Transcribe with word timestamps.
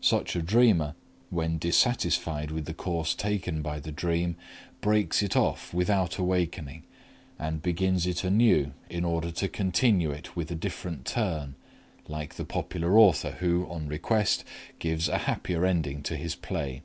Such 0.00 0.34
a 0.34 0.40
dreamer, 0.40 0.94
when 1.28 1.58
dissatisfied 1.58 2.50
with 2.50 2.64
the 2.64 2.72
course 2.72 3.14
taken 3.14 3.60
by 3.60 3.80
the 3.80 3.92
dream, 3.92 4.34
breaks 4.80 5.22
it 5.22 5.36
off 5.36 5.74
without 5.74 6.16
awakening, 6.16 6.84
and 7.38 7.60
begins 7.60 8.06
it 8.06 8.24
anew 8.24 8.72
in 8.88 9.04
order 9.04 9.30
to 9.32 9.46
continue 9.46 10.10
it 10.10 10.34
with 10.34 10.50
a 10.50 10.54
different 10.54 11.04
turn, 11.04 11.54
like 12.08 12.36
the 12.36 12.46
popular 12.46 12.98
author 12.98 13.32
who, 13.40 13.66
on 13.66 13.86
request, 13.86 14.42
gives 14.78 15.06
a 15.06 15.18
happier 15.18 15.66
ending 15.66 16.02
to 16.04 16.16
his 16.16 16.34
play. 16.34 16.80